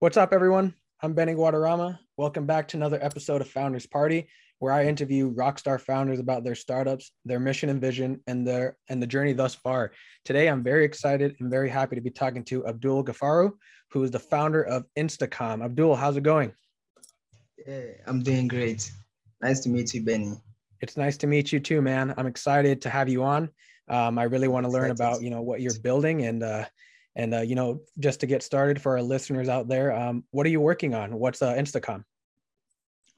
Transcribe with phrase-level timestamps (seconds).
[0.00, 0.72] What's up, everyone?
[1.02, 1.98] I'm Benny Guadarrama.
[2.16, 6.54] Welcome back to another episode of Founders Party, where I interview rockstar founders about their
[6.54, 9.92] startups, their mission and vision, and their and the journey thus far.
[10.24, 13.52] Today, I'm very excited and very happy to be talking to Abdul Gafaru,
[13.90, 15.62] who is the founder of Instaccom.
[15.62, 16.54] Abdul, how's it going?
[17.66, 18.90] Yeah, I'm doing great.
[19.42, 20.32] Nice to meet you, Benny.
[20.80, 22.14] It's nice to meet you too, man.
[22.16, 23.50] I'm excited to have you on.
[23.86, 26.64] Um, I really want to learn about you know what you're building and uh,
[27.16, 30.46] and uh, you know just to get started for our listeners out there, um, what
[30.46, 31.18] are you working on?
[31.18, 32.04] What's uh, Instaccom?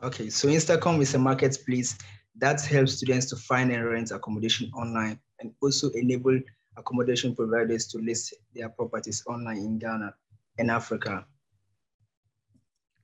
[0.03, 1.97] Okay, so Instaccom is a marketplace
[2.37, 6.41] that helps students to find and rent accommodation online and also enable
[6.77, 10.15] accommodation providers to list their properties online in Ghana
[10.59, 11.27] and Africa.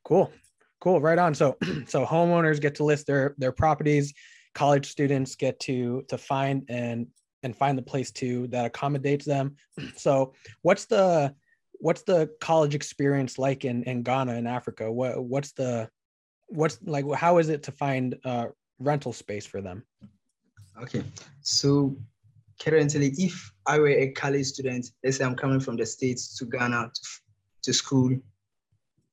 [0.05, 0.33] Cool.
[0.81, 1.01] Cool.
[1.01, 1.35] Right on.
[1.35, 4.15] So so homeowners get to list their their properties,
[4.55, 7.09] college students get to to find and
[7.43, 9.57] and find the place to that accommodates them.
[9.97, 11.35] So what's the
[11.81, 14.91] what's the college experience like in in Ghana and Africa?
[14.91, 15.89] What what's the
[16.47, 18.47] what's like how is it to find uh,
[18.79, 19.85] rental space for them?
[20.83, 21.03] Okay,
[21.43, 21.97] so
[22.61, 26.47] currently, if I were a college student, let's say I'm coming from the states to
[26.47, 27.01] Ghana to,
[27.63, 28.17] to school,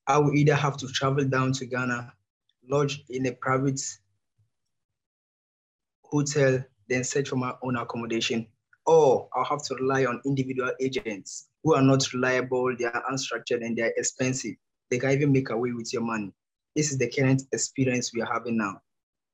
[0.08, 2.14] I would either have to travel down to Ghana,
[2.70, 3.82] lodge in a private
[6.04, 8.48] hotel, then search for my own accommodation,
[8.86, 13.66] or I'll have to rely on individual agents who are not reliable, they are unstructured,
[13.66, 14.56] and they're expensive.
[14.92, 16.32] They can even make away with your money.
[16.76, 18.82] This is the current experience we are having now.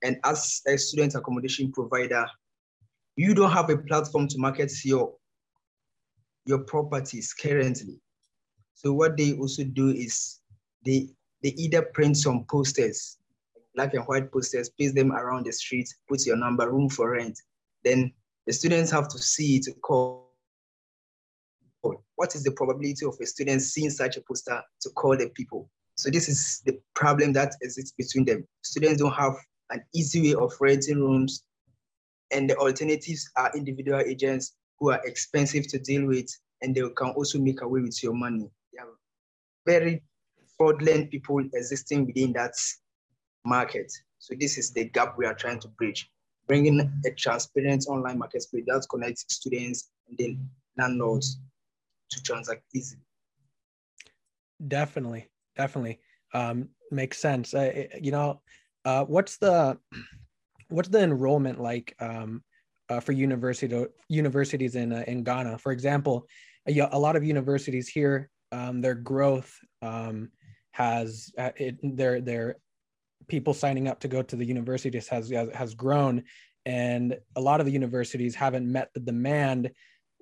[0.03, 2.25] And as a student accommodation provider,
[3.15, 5.13] you don't have a platform to market your,
[6.45, 7.99] your properties currently.
[8.73, 10.39] So what they also do is
[10.85, 11.09] they,
[11.43, 13.17] they either print some posters,
[13.75, 17.39] black and white posters, place them around the street, put your number, room for rent.
[17.83, 18.11] Then
[18.47, 20.29] the students have to see to call.
[22.15, 25.69] What is the probability of a student seeing such a poster to call the people?
[25.95, 28.47] So this is the problem that exists between them.
[28.61, 29.33] Students don't have
[29.71, 31.43] an easy way of renting rooms,
[32.31, 36.27] and the alternatives are individual agents who are expensive to deal with,
[36.61, 38.49] and they can also make away with your money.
[38.73, 38.93] There are
[39.65, 40.03] very
[40.57, 42.53] fraudulent people existing within that
[43.45, 43.91] market.
[44.19, 46.09] So this is the gap we are trying to bridge,
[46.47, 50.37] bringing a transparent online marketplace that connects students and the
[50.77, 51.39] landlords
[52.11, 53.01] to transact easily.
[54.67, 55.99] Definitely definitely
[56.33, 57.53] um, makes sense.
[57.53, 58.41] Uh, you know,
[58.85, 59.77] uh, what's the
[60.69, 62.43] what's the enrollment like um,
[62.89, 65.57] uh, for university universities in uh, in Ghana?
[65.57, 66.27] For example,
[66.67, 70.29] a, a, lot of universities here, um, their growth um,
[70.71, 72.57] has uh, it, their their
[73.27, 76.23] people signing up to go to the universities has has grown,
[76.65, 79.71] and a lot of the universities haven't met the demand.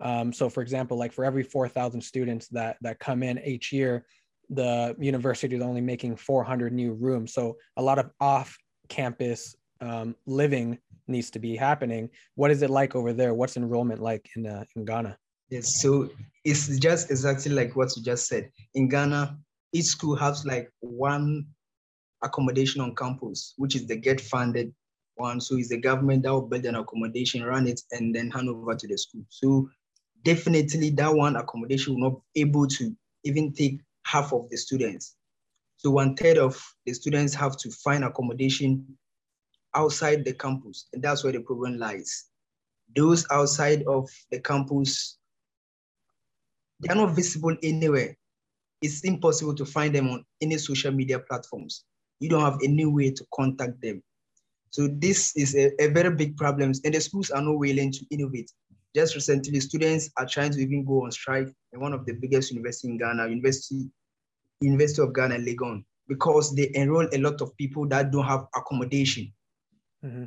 [0.01, 3.71] Um, so, for example, like for every four thousand students that that come in each
[3.71, 4.05] year,
[4.49, 7.33] the university is only making 400 new rooms.
[7.33, 12.09] So a lot of off campus um, living needs to be happening.
[12.35, 13.33] What is it like over there?
[13.33, 15.17] What's enrollment like in, uh, in Ghana?
[15.49, 16.09] Yes, so
[16.43, 18.51] it's just exactly like what you just said.
[18.75, 19.37] In Ghana,
[19.73, 21.47] each school has like one
[22.21, 24.73] accommodation on campus, which is the get funded
[25.15, 25.39] one.
[25.41, 28.75] So it's the government that will build an accommodation, run it, and then hand over
[28.75, 29.23] to the school.
[29.29, 29.69] So
[30.23, 35.15] definitely that one accommodation will not be able to even take half of the students.
[35.77, 38.97] So one third of the students have to find accommodation
[39.75, 42.25] outside the campus, and that's where the problem lies.
[42.95, 45.17] Those outside of the campus,
[46.79, 48.17] they are not visible anywhere.
[48.81, 51.85] It's impossible to find them on any social media platforms.
[52.19, 54.03] You don't have any way to contact them.
[54.71, 58.05] So this is a, a very big problem, and the schools are not willing to
[58.11, 58.51] innovate.
[58.95, 62.51] Just recently, students are trying to even go on strike in one of the biggest
[62.51, 63.89] universities in Ghana, University
[64.61, 69.31] University of Ghana, Legon, because they enroll a lot of people that don't have accommodation,
[70.03, 70.25] mm-hmm.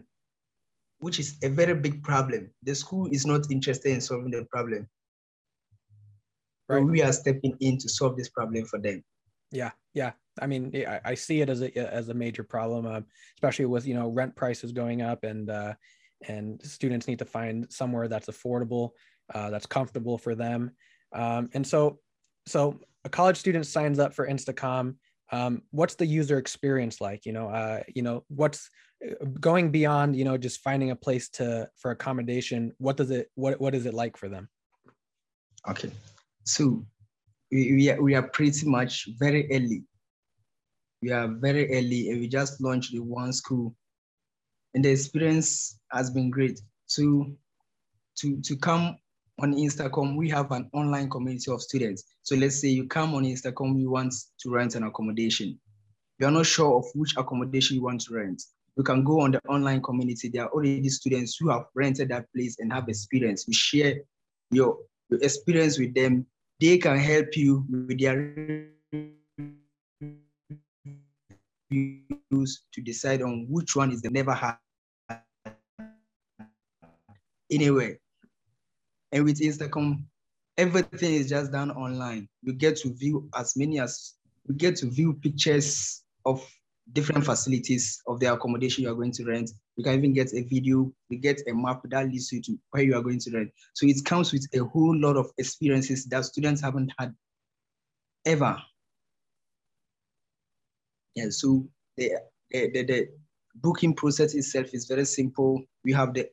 [1.01, 2.51] which is a very big problem.
[2.63, 4.89] The school is not interested in solving the problem.
[6.69, 6.83] Right.
[6.83, 9.05] we are stepping in to solve this problem for them.
[9.51, 10.13] Yeah, yeah.
[10.41, 13.01] I mean, I, I see it as a as a major problem, uh,
[13.37, 15.75] especially with you know rent prices going up and uh,
[16.29, 18.91] and students need to find somewhere that's affordable,
[19.35, 20.73] uh, that's comfortable for them.
[21.13, 21.99] Um, and so,
[22.47, 24.97] so a college student signs up for Instaccom.
[25.31, 27.25] Um, what's the user experience like?
[27.25, 28.69] You know, uh, you know, what's
[29.05, 32.73] uh, going beyond, you know, just finding a place to for accommodation.
[32.79, 34.49] What does it what what is it like for them?
[35.69, 35.93] Okay,
[36.45, 36.85] so
[37.53, 39.85] we, we, are, we are pretty much very early.
[41.03, 43.75] We are very early and we just launched the one school
[44.75, 46.61] and the experience has been great.
[46.95, 47.35] To,
[48.19, 48.97] to, to come
[49.41, 52.05] on Instaccom, we have an online community of students.
[52.23, 55.59] So let's say you come on Instaccom, you want to rent an accommodation.
[56.19, 58.43] You're not sure of which accommodation you want to rent.
[58.77, 60.29] You can go on the online community.
[60.29, 63.47] There are already students who have rented that place and have experience.
[63.47, 63.97] You share
[64.51, 64.79] your,
[65.11, 66.27] your experience with them.
[66.61, 68.69] They can help you with their
[72.31, 74.57] to decide on which one is the never had
[77.51, 77.99] anywhere.
[79.13, 80.03] And with Instaccom,
[80.57, 82.29] everything is just done online.
[82.43, 84.15] You get to view as many as
[84.49, 86.47] you get to view pictures of
[86.93, 89.51] different facilities of the accommodation you are going to rent.
[89.77, 92.83] You can even get a video, you get a map that leads you to where
[92.83, 93.51] you are going to rent.
[93.75, 97.15] So it comes with a whole lot of experiences that students haven't had
[98.27, 98.61] ever.
[101.15, 102.13] Yeah, so the,
[102.51, 103.09] the, the, the
[103.57, 105.63] booking process itself is very simple.
[105.85, 106.29] We have the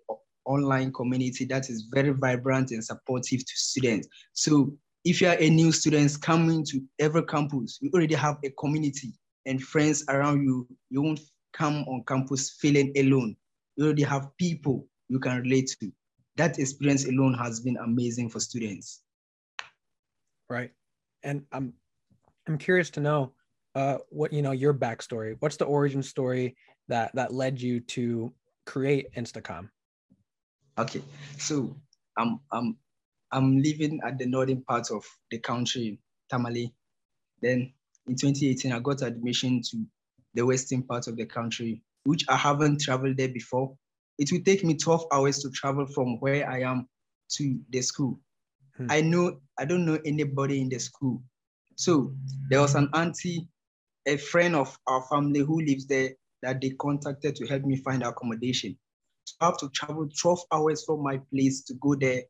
[0.46, 4.08] online community that is very vibrant and supportive to students.
[4.34, 4.74] So
[5.06, 9.14] if you are a new student coming to every campus, you already have a community
[9.46, 10.68] and friends around you.
[10.90, 11.22] You won't
[11.54, 13.36] come on campus feeling alone.
[13.76, 15.92] You already have people you can relate to.
[16.38, 19.02] That experience alone has been amazing for students.
[20.50, 20.72] Right.
[21.24, 21.74] And I'm
[22.48, 23.34] I'm curious to know
[23.76, 25.36] uh, what you know your backstory.
[25.40, 26.56] What's the origin story
[26.88, 28.34] that that led you to
[28.66, 29.70] create Instaccom?
[30.78, 31.02] Okay,
[31.38, 31.76] so
[32.18, 32.78] I'm I'm
[33.32, 36.00] I'm living at the northern part of the country,
[36.30, 36.74] Tamale.
[37.42, 37.74] Then
[38.08, 39.86] in 2018, I got admission to
[40.34, 43.76] the western part of the country, which I haven't traveled there before.
[44.18, 46.88] It will take me 12 hours to travel from where I am
[47.38, 48.20] to the school.
[48.76, 48.88] Hmm.
[48.90, 51.22] I know I don't know anybody in the school.
[51.76, 52.14] So
[52.50, 53.48] there was an auntie,
[54.08, 56.12] a friend of our family who lives there
[56.42, 58.78] that they contacted to help me find accommodation.
[59.26, 62.24] So I have to travel 12 hours from my place to go there,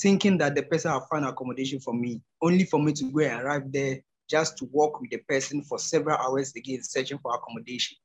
[0.00, 3.42] thinking that the person have found accommodation for me, only for me to go and
[3.42, 7.96] arrive there just to walk with the person for several hours again, searching for accommodation,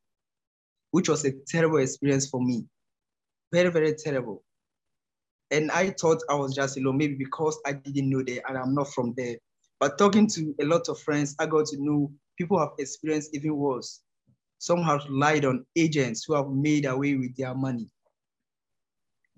[0.91, 2.65] which was a terrible experience for me.
[3.51, 4.43] Very, very terrible.
[5.49, 8.75] And I thought I was just alone, maybe because I didn't know there and I'm
[8.75, 9.37] not from there.
[9.79, 13.55] But talking to a lot of friends, I got to know people have experienced even
[13.55, 14.01] worse.
[14.59, 17.89] Some have relied on agents who have made away with their money.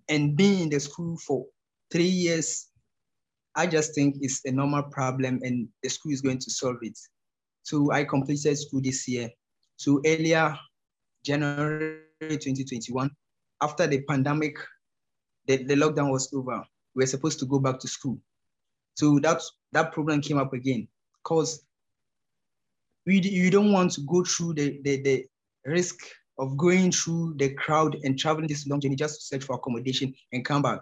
[0.07, 1.45] And being in the school for
[1.91, 2.67] three years,
[3.55, 6.97] I just think it's a normal problem and the school is going to solve it.
[7.63, 9.29] So I completed school this year.
[9.75, 10.57] So earlier,
[11.23, 13.09] January 2021,
[13.61, 14.57] after the pandemic,
[15.47, 16.63] the, the lockdown was over.
[16.95, 18.17] We were supposed to go back to school.
[18.95, 20.87] So that, that problem came up again
[21.23, 21.63] because
[23.05, 25.25] we, you don't want to go through the, the, the
[25.65, 25.97] risk
[26.37, 30.13] of going through the crowd and traveling this long journey just to search for accommodation
[30.31, 30.79] and come back.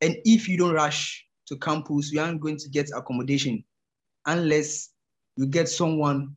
[0.00, 3.64] And if you don't rush to campus, you aren't going to get accommodation
[4.26, 4.90] unless
[5.36, 6.36] you get someone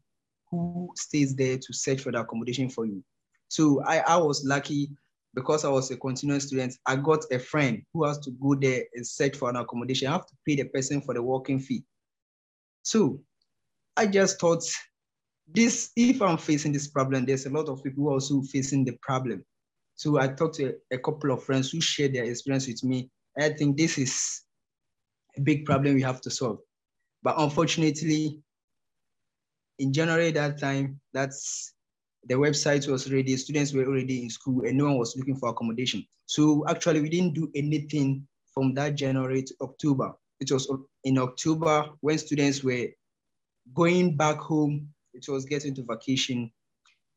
[0.49, 3.03] who stays there to search for the accommodation for you.
[3.47, 4.91] So I, I was lucky
[5.33, 6.75] because I was a continuing student.
[6.85, 10.07] I got a friend who has to go there and search for an accommodation.
[10.07, 11.83] I have to pay the person for the walking fee.
[12.83, 13.21] So
[13.95, 14.63] I just thought
[15.47, 19.43] this, if I'm facing this problem, there's a lot of people also facing the problem.
[19.95, 23.09] So I talked to a, a couple of friends who shared their experience with me.
[23.37, 24.41] I think this is
[25.37, 26.59] a big problem we have to solve.
[27.23, 28.41] But unfortunately,
[29.79, 31.73] in January that time, that's
[32.25, 35.49] the website was ready, students were already in school, and no one was looking for
[35.49, 36.05] accommodation.
[36.25, 40.13] So actually, we didn't do anything from that January to October.
[40.39, 40.71] It was
[41.03, 42.87] in October when students were
[43.73, 46.51] going back home it was getting to vacation.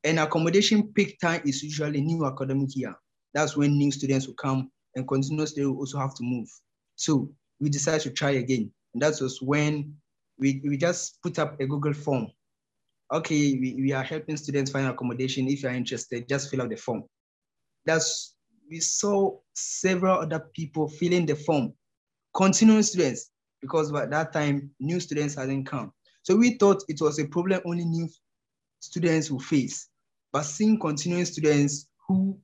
[0.03, 2.95] And accommodation peak time is usually new academic year.
[3.33, 6.49] That's when new students will come and continuous they will also have to move.
[6.97, 7.31] So
[7.61, 8.71] we decided to try again.
[8.93, 9.95] And that was when
[10.39, 12.29] we, we just put up a Google form.
[13.15, 15.47] Okay, we, we are helping students find accommodation.
[15.47, 17.05] If you're interested, just fill out the form.
[17.87, 18.35] That's
[18.69, 21.75] we saw several other people filling the form,
[22.35, 23.31] continuing students,
[23.61, 25.93] because by that time new students hadn't come.
[26.23, 28.09] So we thought it was a problem only new
[28.81, 29.91] students will face,
[30.33, 32.37] but seeing continuing students who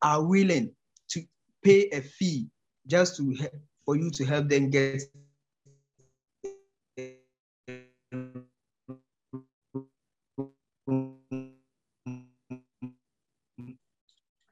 [0.00, 0.72] are willing
[1.10, 1.22] to
[1.62, 2.48] pay a fee
[2.86, 3.36] just to
[3.84, 5.02] for you to help them get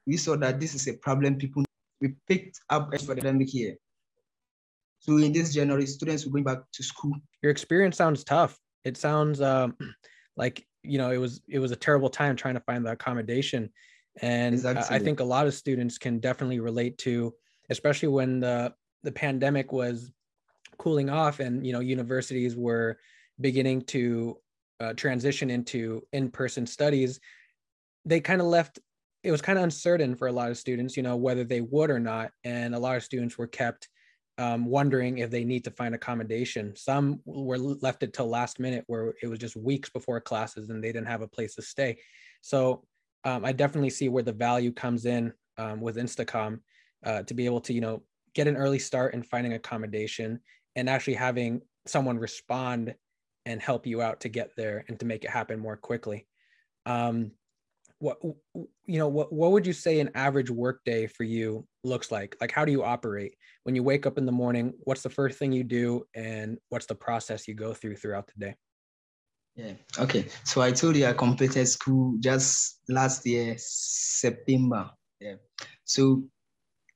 [0.07, 1.65] we saw that this is a problem people
[2.01, 3.77] we picked up for the academic year.
[5.01, 7.13] So in this January, students were going back to school.
[7.43, 8.59] Your experience sounds tough.
[8.85, 9.77] It sounds um,
[10.37, 13.71] like you know it was it was a terrible time trying to find the accommodation,
[14.21, 14.97] and exactly.
[14.97, 17.35] I think a lot of students can definitely relate to,
[17.71, 20.13] especially when the the pandemic was
[20.79, 22.99] cooling off and you know universities were
[23.41, 24.39] beginning to
[24.81, 27.21] uh, transition into in-person studies
[28.05, 28.79] they kind of left
[29.23, 31.91] it was kind of uncertain for a lot of students you know whether they would
[31.91, 32.31] or not.
[32.45, 33.89] And a lot of students were kept
[34.39, 36.75] um, wondering if they need to find accommodation.
[36.75, 40.83] Some were left it till last minute where it was just weeks before classes and
[40.83, 41.99] they didn't have a place to stay.
[42.41, 42.85] So
[43.25, 46.61] um, i definitely see where the value comes in um, with instaccom
[47.05, 48.03] uh, to be able to you know
[48.35, 50.41] get an early start in finding accommodation
[50.77, 52.95] and actually having someone respond
[53.51, 56.27] and help you out to get there and to make it happen more quickly.
[56.87, 57.33] Um,
[57.99, 58.19] what
[58.87, 62.37] you know what what would you say an average workday for you looks like?
[62.41, 63.35] Like how do you operate?
[63.65, 66.87] When you wake up in the morning what's the first thing you do and what's
[66.87, 68.55] the process you go through throughout the day?
[69.57, 69.75] Yeah.
[69.99, 70.27] Okay.
[70.45, 74.89] So i told you i completed school just last year september.
[75.21, 75.35] Yeah.
[75.85, 76.25] So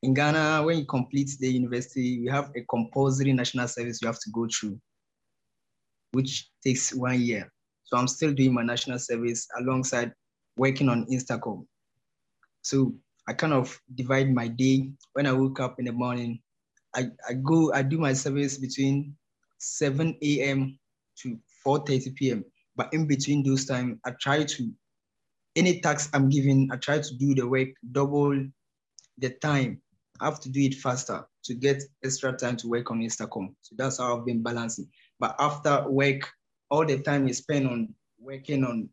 [0.03, 4.21] in Ghana, when you complete the university, you have a compulsory national service you have
[4.21, 4.79] to go through,
[6.15, 7.53] which takes one year.
[7.85, 10.13] So I'm still doing my national service alongside
[10.57, 11.67] working on Instaccom.
[12.63, 12.95] So
[13.29, 14.91] I kind of divide my day.
[15.13, 16.41] When I wake up in the morning,
[16.95, 19.17] I, I go, I do my service between
[19.59, 20.79] 7 a.m.
[21.23, 22.45] to 4.30 p.m.
[22.77, 24.71] But in between those time, I try to,
[25.57, 28.47] any task I'm given, I try to do the work double
[29.19, 29.81] the time
[30.21, 33.55] I have to do it faster to get extra time to work on Instaccom.
[33.63, 34.89] So that's how I've been balancing.
[35.21, 36.31] But after work,
[36.71, 38.89] all the time is spent on working on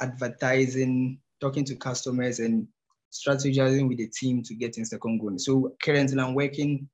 [0.00, 2.66] advertising, talking to customers, and
[3.12, 5.38] strategizing with the team to get Instaccom going.
[5.38, 6.88] So currently, I'm working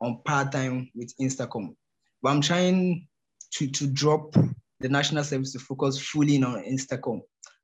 [0.00, 1.74] on part time with Instaccom,
[2.22, 3.06] but I'm trying
[3.52, 4.34] to to drop
[4.80, 7.20] the national service to focus fully on Instaccom.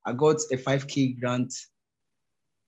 [0.07, 1.53] I got a 5K grant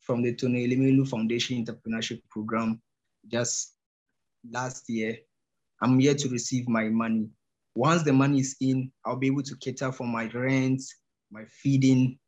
[0.00, 2.82] from the Tony Elumelu Foundation Entrepreneurship Program
[3.28, 3.74] just
[4.50, 5.18] last year.
[5.82, 7.28] I'm here to receive my money.
[7.74, 10.80] Once the money is in, I'll be able to cater for my rent,
[11.30, 12.18] my feeding,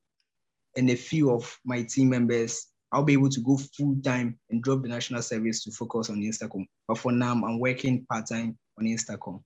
[0.76, 2.66] and a few of my team members.
[2.90, 6.20] I'll be able to go full time and drop the national service to focus on
[6.20, 6.64] Instaccom.
[6.88, 9.40] But for now, I'm working part time on Instaccom.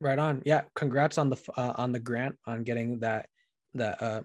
[0.00, 0.42] Right on.
[0.44, 0.62] Yeah.
[0.74, 3.28] Congrats on the uh, on the grant on getting that
[3.74, 4.22] that uh,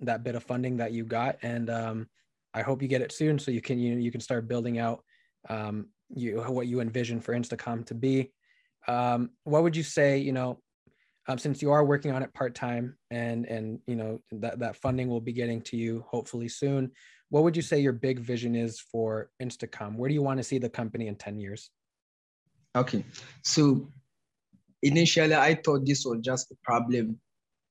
[0.00, 2.08] that bit of funding that you got, and um,
[2.54, 5.02] I hope you get it soon so you can you you can start building out
[5.50, 8.32] um, you what you envision for Instaccom to be.
[8.88, 10.18] Um, what would you say?
[10.18, 10.60] You know,
[11.28, 14.76] um, since you are working on it part time, and and you know that that
[14.76, 16.92] funding will be getting to you hopefully soon.
[17.28, 19.96] What would you say your big vision is for Instaccom?
[19.96, 21.70] Where do you want to see the company in ten years?
[22.76, 23.04] Okay,
[23.42, 23.90] so
[24.82, 27.18] initially I thought this was just a problem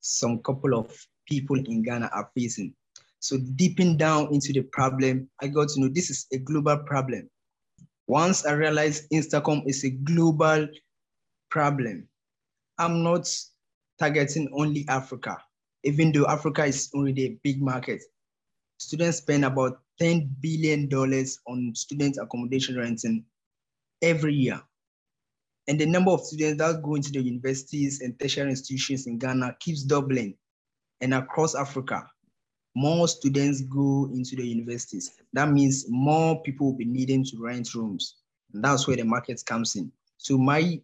[0.06, 0.96] some couple of
[1.27, 2.74] people in Ghana are facing.
[3.20, 7.27] So deeping down into the problem, I got to know this is a global problem.
[8.07, 10.67] Once I realized Instaccom is a global
[11.50, 12.07] problem,
[12.77, 13.27] I'm not
[13.97, 15.38] targeting only Africa,
[15.83, 18.03] even though Africa is already a big market.
[18.77, 20.89] Students spend about $10 billion
[21.47, 23.25] on student accommodation renting
[24.01, 24.62] every year.
[25.67, 29.57] And the number of students that go into the universities and tertiary institutions in Ghana
[29.59, 30.35] keeps doubling
[31.01, 32.07] and across Africa,
[32.75, 35.17] more students go into the universities.
[35.34, 38.15] That means more people will be needing to rent rooms.
[38.53, 39.91] And that's where the market comes in.
[40.17, 40.82] So my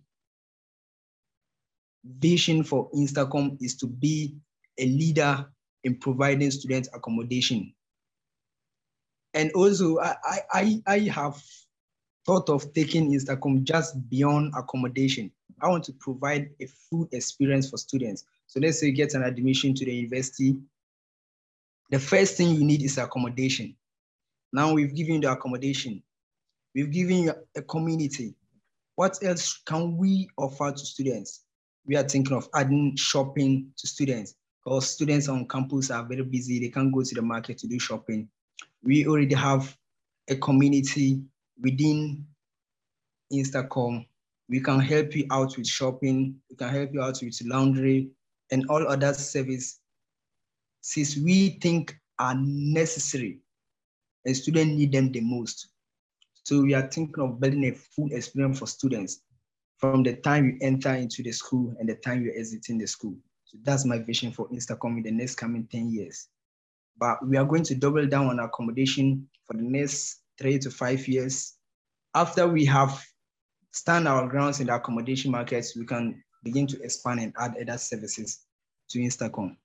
[2.19, 4.36] vision for Instaccom is to be
[4.77, 5.45] a leader
[5.83, 7.74] in providing student accommodation.
[9.33, 10.15] And also, I,
[10.51, 11.41] I, I have
[12.25, 15.31] thought of taking Instaccom just beyond accommodation.
[15.62, 18.25] I want to provide a full experience for students.
[18.48, 20.57] So let's say you get an admission to the university.
[21.91, 23.75] The first thing you need is accommodation.
[24.53, 26.01] Now we've given you the accommodation.
[26.74, 28.33] We've given you a community.
[28.95, 31.41] What else can we offer to students?
[31.86, 36.60] We are thinking of adding shopping to students because students on campus are very busy.
[36.60, 38.29] They can't go to the market to do shopping.
[38.83, 39.75] We already have
[40.29, 41.21] a community
[41.62, 42.25] within
[43.33, 44.05] Instaccom.
[44.48, 46.36] We can help you out with shopping.
[46.50, 48.12] We can help you out with laundry
[48.51, 49.13] and all other
[50.81, 53.39] services we think are necessary
[54.25, 55.69] and students need them the most.
[56.43, 59.21] So we are thinking of building a full experience for students
[59.77, 63.15] from the time you enter into the school and the time you're exiting the school.
[63.45, 66.27] So that's my vision for Instaccom in the next coming 10 years.
[66.97, 71.07] But we are going to double down on accommodation for the next three to five
[71.07, 71.55] years.
[72.13, 73.03] After we have
[73.71, 77.77] stand our grounds in the accommodation markets, we can begin to expand and add other
[77.77, 78.45] services
[78.89, 79.55] to Instaccom.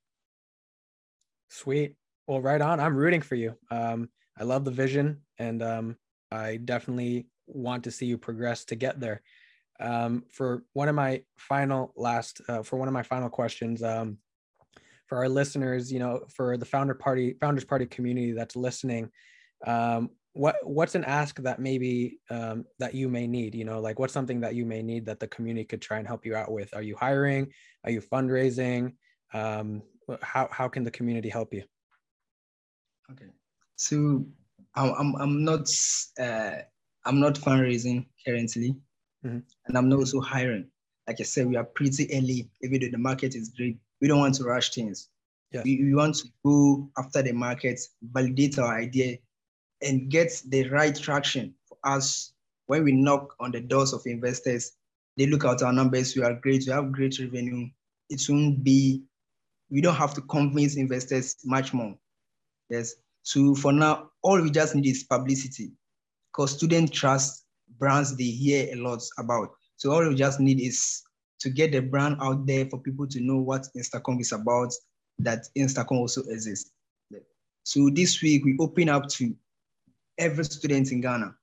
[1.48, 1.94] Sweet.
[2.26, 2.80] Well, right on.
[2.80, 3.56] I'm rooting for you.
[3.70, 5.96] Um, I love the vision and um,
[6.30, 9.22] I definitely want to see you progress to get there.
[9.78, 14.18] Um, for one of my final last, uh, for one of my final questions, um,
[15.06, 19.10] for our listeners, you know, for the founder party, founders party community that's listening,
[19.66, 23.54] um, what what's an ask that maybe um, that you may need?
[23.54, 26.06] You know, like what's something that you may need that the community could try and
[26.06, 26.74] help you out with?
[26.74, 27.52] Are you hiring?
[27.84, 28.94] Are you fundraising?
[29.32, 29.82] Um,
[30.22, 31.64] how how can the community help you?
[33.10, 33.30] Okay,
[33.76, 34.25] so
[34.75, 35.68] I'm I'm, I'm not
[36.20, 36.56] uh,
[37.04, 38.76] I'm not fundraising currently,
[39.25, 39.38] mm-hmm.
[39.66, 40.68] and I'm not also hiring.
[41.06, 43.78] Like I said, we are pretty early, even though the market is great.
[44.00, 45.08] We don't want to rush things.
[45.52, 45.62] Yeah.
[45.64, 49.18] We, we want to go after the market, validate our idea,
[49.82, 52.32] and get the right traction for us
[52.66, 54.72] when we knock on the doors of investors.
[55.16, 56.16] They look at our numbers.
[56.16, 56.64] We are great.
[56.66, 57.68] We have great revenue.
[58.10, 59.04] It won't be.
[59.70, 61.94] We don't have to convince investors much more.
[62.70, 62.94] Yes.
[63.23, 65.73] So for now, all we just need is publicity,
[66.32, 67.44] because student trust
[67.78, 69.50] brands they hear a lot about.
[69.76, 71.02] So all we just need is
[71.40, 74.73] to get the brand out there for people to know what Instaccom is about,
[75.18, 76.70] that Instaccom also exists.
[77.64, 79.35] So this week we open up to
[80.18, 81.35] every student in Ghana.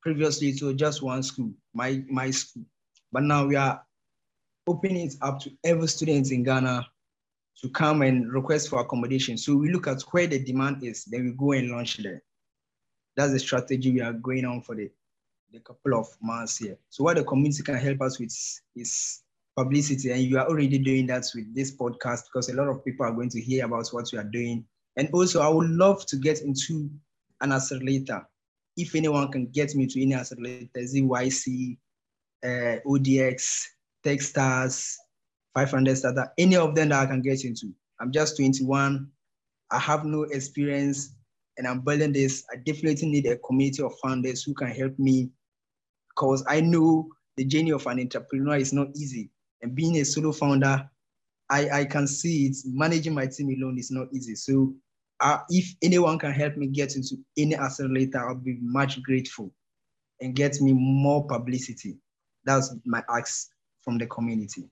[0.00, 2.64] Previously it was just one school, my, my school.
[3.12, 3.80] But now we are
[4.66, 6.84] opening it up to every student in Ghana
[7.60, 9.38] to come and request for accommodation.
[9.38, 12.22] So we look at where the demand is, then we go and launch there.
[13.16, 14.90] That's the strategy we are going on for the,
[15.52, 16.78] the couple of months here.
[16.88, 18.34] So what the community can help us with
[18.74, 19.22] is
[19.56, 23.04] publicity, and you are already doing that with this podcast because a lot of people
[23.04, 24.64] are going to hear about what you are doing.
[24.96, 26.90] And also, I would love to get into
[27.40, 28.26] an accelerator.
[28.76, 31.76] If anyone can get me to any accelerator, ZYC,
[32.44, 33.64] uh, ODX,
[34.04, 34.96] Techstars,
[35.54, 37.72] 500 starter, any of them that I can get into.
[38.00, 39.08] I'm just 21.
[39.70, 41.14] I have no experience
[41.58, 42.44] and I'm building this.
[42.52, 45.30] I definitely need a community of founders who can help me
[46.14, 49.30] because I know the journey of an entrepreneur is not easy.
[49.62, 50.88] And being a solo founder,
[51.50, 52.56] I, I can see it.
[52.66, 54.34] Managing my team alone is not easy.
[54.34, 54.74] So
[55.20, 59.52] uh, if anyone can help me get into any accelerator, I'll be much grateful
[60.20, 61.96] and get me more publicity.
[62.44, 63.48] That's my ask
[63.82, 64.64] from the community.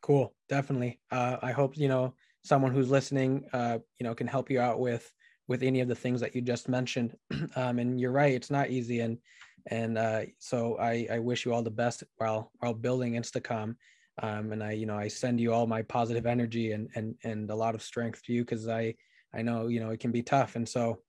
[0.00, 1.00] Cool, definitely.
[1.10, 4.78] Uh, I hope you know someone who's listening, uh, you know, can help you out
[4.80, 5.12] with
[5.48, 7.16] with any of the things that you just mentioned.
[7.56, 9.18] um, and you're right, it's not easy, and
[9.66, 13.74] and uh, so I I wish you all the best while while building Instaccom.
[14.22, 17.50] Um, and I you know I send you all my positive energy and and and
[17.50, 18.94] a lot of strength to you because I
[19.34, 21.02] I know you know it can be tough, and so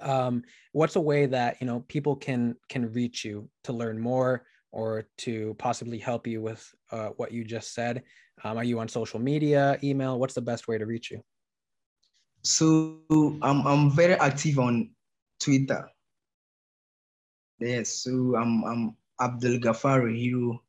[0.00, 4.46] um, what's a way that you know people can can reach you to learn more
[4.72, 8.02] or to possibly help you with uh, what you just said?
[8.44, 10.18] Um, are you on social media, email?
[10.18, 11.22] What's the best way to reach you?
[12.42, 13.00] So
[13.42, 14.90] I'm I'm very active on
[15.38, 15.88] Twitter.
[17.58, 20.62] Yes, so I'm I'm Abdul Gafari Hero.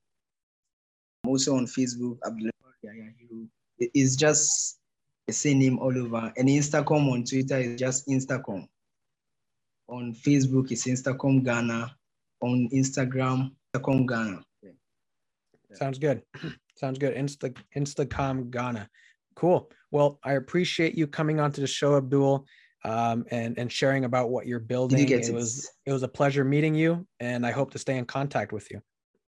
[1.24, 3.48] I'm also on Facebook, Abdul Gafari Hero.
[3.80, 4.80] It's just
[5.28, 6.34] the same name all over.
[6.36, 8.68] And Instaccom on Twitter is just Instaccom.
[9.88, 11.96] On Facebook, it's Instaccom Ghana.
[12.42, 14.44] On Instagram, Instaccom Ghana.
[14.64, 14.72] Yeah.
[15.74, 16.24] Sounds good.
[16.76, 17.16] Sounds good.
[17.16, 18.90] Insta Instaccom Ghana.
[19.36, 19.70] Cool.
[19.92, 22.46] Well, I appreciate you coming onto the show, Abdul,
[22.84, 25.08] um, and and sharing about what you're building.
[25.08, 28.06] You it was it was a pleasure meeting you, and I hope to stay in
[28.06, 28.82] contact with you.